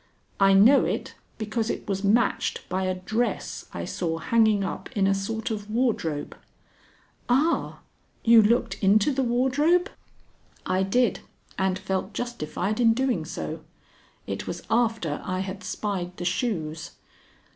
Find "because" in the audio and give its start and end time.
1.37-1.69